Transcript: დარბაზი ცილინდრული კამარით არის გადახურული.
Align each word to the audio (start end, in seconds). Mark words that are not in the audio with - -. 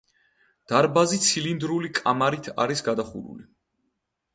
დარბაზი 0.73 1.21
ცილინდრული 1.27 1.95
კამარით 2.01 2.53
არის 2.67 2.87
გადახურული. 2.93 3.51